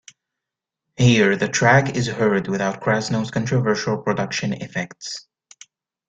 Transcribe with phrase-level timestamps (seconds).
[0.97, 5.27] Here, the track is heard without Krasnow's controversial production effects.